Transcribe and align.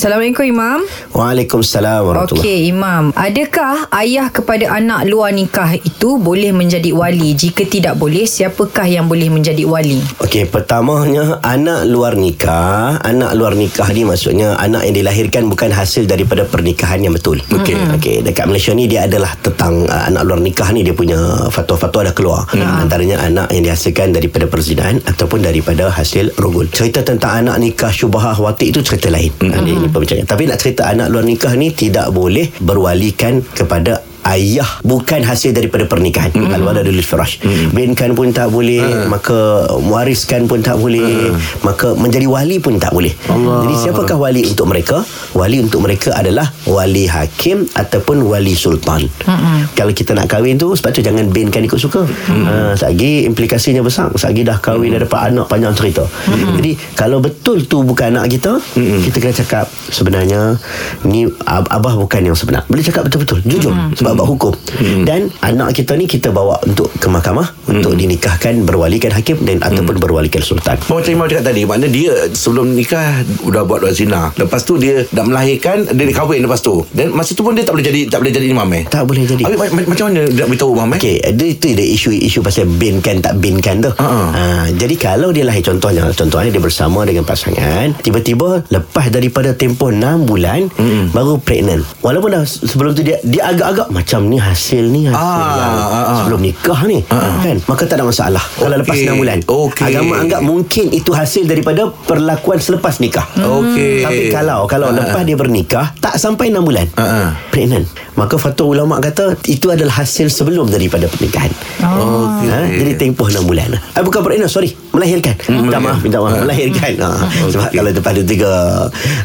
Assalamualaikum 0.00 0.48
Imam. 0.48 0.80
Waalaikumsalam 1.12 2.00
warahmatullahi 2.08 2.40
Okey 2.40 2.72
Imam, 2.72 3.12
adakah 3.12 3.84
ayah 4.00 4.32
kepada 4.32 4.72
anak 4.72 5.04
luar 5.04 5.28
nikah 5.28 5.76
itu 5.76 6.16
boleh 6.16 6.56
menjadi 6.56 6.88
wali? 6.96 7.36
Jika 7.36 7.68
tidak 7.68 8.00
boleh, 8.00 8.24
siapakah 8.24 8.88
yang 8.88 9.12
boleh 9.12 9.28
menjadi 9.28 9.60
wali? 9.68 10.00
Okey, 10.24 10.48
pertamanya 10.48 11.44
anak 11.44 11.84
luar 11.84 12.16
nikah, 12.16 12.96
anak 13.04 13.36
luar 13.36 13.52
nikah 13.52 13.92
ni 13.92 14.08
maksudnya 14.08 14.56
anak 14.56 14.88
yang 14.88 15.04
dilahirkan 15.04 15.44
bukan 15.52 15.68
hasil 15.68 16.08
daripada 16.08 16.48
pernikahan 16.48 17.04
yang 17.04 17.12
betul. 17.12 17.36
Okey. 17.52 17.76
Okey, 18.00 18.24
dekat 18.24 18.48
Malaysia 18.48 18.72
ni 18.72 18.88
dia 18.88 19.04
adalah 19.04 19.36
tentang 19.44 19.84
uh, 19.84 20.08
anak 20.08 20.24
luar 20.24 20.40
nikah 20.40 20.72
ni 20.72 20.80
dia 20.80 20.96
punya 20.96 21.20
fatwa-fatwa 21.52 22.08
dah 22.08 22.14
keluar. 22.16 22.48
Antaranya 22.56 23.20
anak 23.20 23.52
yang 23.52 23.68
dihasilkan 23.68 24.16
daripada 24.16 24.48
perzinahan 24.48 24.96
ataupun 25.04 25.44
daripada 25.44 25.92
hasil 25.92 26.40
rogol. 26.40 26.72
Cerita 26.72 27.04
tentang 27.04 27.44
anak 27.44 27.60
nikah 27.60 27.92
syubhah 27.92 28.40
wati 28.40 28.72
itu 28.72 28.80
cerita 28.80 29.12
lain. 29.12 29.28
Mm-hmm. 29.36 29.68
Ini 29.68 29.89
perbincangan. 29.92 30.26
Tapi 30.26 30.42
nak 30.50 30.58
cerita 30.58 30.90
anak 30.90 31.06
luar 31.10 31.24
nikah 31.26 31.54
ni 31.54 31.70
tidak 31.74 32.10
boleh 32.10 32.50
berwalikan 32.58 33.42
kepada 33.42 34.09
ayah 34.28 34.68
bukan 34.84 35.24
hasil 35.24 35.56
daripada 35.56 35.88
pernikahan 35.88 36.32
mm. 36.32 36.52
al-walad 36.56 36.84
lil 36.84 37.04
firash 37.04 37.40
mm. 37.40 37.72
binkan 37.72 38.12
pun 38.12 38.30
tak 38.30 38.52
boleh 38.52 38.82
uh. 38.82 39.06
maka 39.08 39.68
mewariskan 39.80 40.44
pun 40.44 40.60
tak 40.60 40.76
boleh 40.76 41.32
uh. 41.32 41.36
maka 41.64 41.96
menjadi 41.96 42.26
wali 42.28 42.60
pun 42.60 42.76
tak 42.76 42.92
boleh 42.92 43.12
Allah. 43.32 43.64
jadi 43.64 43.74
siapakah 43.88 44.16
wali 44.20 44.44
untuk 44.44 44.68
mereka 44.68 45.02
wali 45.32 45.62
untuk 45.62 45.80
mereka 45.84 46.12
adalah 46.12 46.48
wali 46.68 47.08
hakim 47.08 47.64
ataupun 47.72 48.24
wali 48.26 48.52
sultan 48.52 49.08
mm. 49.24 49.74
kalau 49.78 49.92
kita 49.94 50.12
nak 50.12 50.28
kahwin 50.28 50.60
tu 50.60 50.72
sebab 50.76 50.90
tu 50.92 51.00
jangan 51.00 51.26
binkan 51.32 51.64
ikut 51.64 51.80
suka 51.80 52.04
mm. 52.04 52.44
uh, 52.44 52.72
lagi 52.76 53.24
implikasinya 53.24 53.80
besar 53.80 54.12
lagi 54.12 54.42
dah 54.44 54.58
kahwin 54.60 54.92
mm. 54.92 54.94
dah 54.96 55.00
dapat 55.08 55.20
anak 55.32 55.46
panjang 55.48 55.74
cerita 55.74 56.04
mm. 56.06 56.54
jadi 56.60 56.70
kalau 56.94 57.18
betul 57.22 57.64
tu 57.64 57.82
bukan 57.82 58.16
anak 58.16 58.30
kita 58.30 58.58
mm. 58.76 59.00
kita 59.08 59.16
kena 59.22 59.34
cakap 59.34 59.66
sebenarnya 59.90 60.60
ni 61.06 61.26
ab- 61.46 61.70
abah 61.70 61.94
bukan 61.96 62.20
yang 62.30 62.36
sebenar 62.36 62.66
boleh 62.66 62.84
cakap 62.84 63.06
betul-betul 63.06 63.40
jujur 63.46 63.72
mm. 63.72 63.98
sebab 63.98 64.09
bab 64.16 64.28
hukum. 64.28 64.52
Hmm. 64.80 65.04
dan 65.04 65.28
anak 65.44 65.76
kita 65.76 65.94
ni 65.94 66.08
kita 66.08 66.32
bawa 66.32 66.56
untuk 66.64 66.88
ke 66.96 67.06
mahkamah 67.06 67.59
hmm. 67.70 67.76
untuk 67.78 67.94
dinikahkan 67.94 68.66
berwalikan 68.66 69.14
hakim 69.14 69.38
dan 69.46 69.62
hmm. 69.62 69.68
ataupun 69.70 69.96
berwalikan 70.02 70.42
sultan 70.42 70.76
Macam 70.90 71.10
Imam 71.10 71.26
cakap 71.30 71.54
tadi 71.54 71.62
Maknanya 71.62 71.90
dia 71.90 72.12
sebelum 72.34 72.74
nikah 72.74 73.22
Udah 73.46 73.62
buat 73.62 73.86
dua 73.86 73.94
zina 73.94 74.34
Lepas 74.34 74.66
tu 74.66 74.76
dia 74.76 75.06
Dah 75.14 75.22
melahirkan 75.22 75.86
Dia 75.86 76.04
dikahwin 76.06 76.42
lepas 76.42 76.60
tu 76.60 76.82
Dan 76.90 77.14
masa 77.14 77.32
tu 77.32 77.46
pun 77.46 77.54
dia 77.54 77.62
tak 77.62 77.78
boleh 77.78 77.86
jadi 77.86 78.10
Tak 78.10 78.18
boleh 78.20 78.32
jadi 78.34 78.46
imam 78.50 78.68
eh 78.74 78.84
tak 78.90 79.06
boleh 79.06 79.22
jadi 79.24 79.42
Habis, 79.46 79.58
ma- 79.58 79.72
ma- 79.78 79.88
macam 79.88 80.04
mana 80.10 80.22
Dia 80.26 80.40
nak 80.42 80.48
beritahu 80.50 80.72
imam 80.74 80.88
eh 80.90 80.98
Okey, 81.00 81.16
ada 81.22 81.44
itu 81.44 81.66
ada 81.70 81.84
isu-isu 81.84 82.38
pasal 82.42 82.66
bin 82.66 82.98
kan 83.00 83.20
tak 83.20 83.38
bin 83.38 83.60
kan 83.60 83.80
tu. 83.80 83.88
Ha-ha. 83.94 84.24
Ha, 84.32 84.44
jadi 84.74 84.94
kalau 84.96 85.30
dia 85.30 85.44
lahir 85.44 85.62
contohnya 85.62 86.08
contohnya 86.12 86.50
dia 86.50 86.60
bersama 86.60 87.04
dengan 87.04 87.24
pasangan, 87.24 87.94
tiba-tiba 88.00 88.64
lepas 88.68 89.08
daripada 89.08 89.52
tempoh 89.52 89.92
6 89.92 90.28
bulan 90.28 90.68
mm. 90.72 91.12
baru 91.12 91.36
pregnant. 91.40 91.84
Walaupun 92.00 92.32
dah 92.32 92.42
sebelum 92.44 92.92
tu 92.92 93.04
dia 93.04 93.16
dia 93.22 93.48
agak-agak 93.48 93.88
macam 93.92 94.28
ni 94.28 94.36
hasil 94.36 94.84
ni 94.88 95.08
hasil 95.08 95.20
Ah, 95.20 95.56
yang 95.56 95.74
ah, 95.76 95.94
ah. 95.94 96.16
sebelum 96.24 96.40
nikah 96.40 96.80
ni 96.84 96.98
kan 97.40 97.56
maka 97.66 97.84
tak 97.84 98.00
ada 98.00 98.06
masalah 98.06 98.42
kalau 98.54 98.76
lepas 98.76 98.94
Okey. 98.94 99.08
6 99.08 99.20
bulan. 99.20 99.38
Okey. 99.44 99.84
Agama 99.84 100.14
anggap 100.18 100.40
mungkin 100.40 100.86
itu 100.90 101.10
hasil 101.10 101.44
daripada 101.44 101.90
perlakuan 102.04 102.56
selepas 102.56 102.96
nikah. 102.98 103.26
Okey. 103.36 104.04
Tapi 104.04 104.22
kalau 104.30 104.64
kalau 104.64 104.88
Ah, 104.90 104.96
lepas 104.96 105.22
dia 105.22 105.36
bernikah 105.36 105.92
tak 105.98 106.16
sampai 106.16 106.50
6 106.50 106.60
bulan 106.60 106.86
ah. 106.94 107.32
pregnant 107.50 107.86
maka 108.20 108.36
fatwa 108.36 108.68
ulama 108.68 109.00
kata 109.00 109.32
itu 109.48 109.72
adalah 109.72 109.96
hasil 109.96 110.28
sebelum 110.28 110.68
daripada 110.68 111.08
pernikahan. 111.08 111.48
Oh, 111.80 112.28
Okey. 112.36 112.46
Ha, 112.46 112.56
jadi 112.68 112.92
tempoh 112.94 113.26
6 113.26 113.40
bulan. 113.42 113.72
Ah, 113.96 114.04
bukan 114.04 114.20
pregnant, 114.20 114.52
sorry. 114.52 114.76
Melahirkan. 114.92 115.32
Minta 115.48 115.80
maaf, 115.80 115.98
minta 115.98 116.20
maaf. 116.20 116.44
Melahirkan. 116.44 116.92
Ha. 117.00 117.08
Sebab 117.48 117.72
kalau 117.72 117.90
lepas 117.90 118.12
ada 118.12 118.22
3 118.22 118.44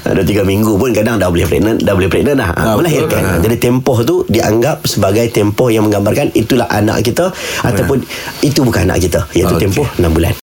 ada 0.07 0.21
3 0.23 0.41
minggu 0.41 0.73
pun 0.75 0.89
kadang 0.89 1.19
dah 1.19 1.27
boleh 1.27 1.43
pregnant, 1.43 1.75
dah 1.77 1.91
boleh 1.91 2.07
pregnant 2.07 2.39
dah. 2.39 2.49
Ha, 2.49 2.61
Ah, 2.65 2.75
melahirkan. 2.79 3.21
Ha, 3.21 3.31
jadi 3.41 3.55
tempoh 3.59 3.99
tu 4.01 4.23
dianggap 4.25 4.87
sebagai 4.87 5.27
tempoh 5.27 5.67
yang 5.67 5.83
menggambarkan 5.83 6.31
itulah 6.31 6.65
anak 6.65 7.03
kita 7.03 7.35
ataupun 7.61 7.99
itu 8.39 8.63
bukan 8.63 8.87
anak 8.87 9.03
kita 9.03 9.27
iaitu 9.33 9.51
Okey. 9.51 9.63
tempoh 9.67 9.87
6 9.93 10.07
bulan. 10.07 10.31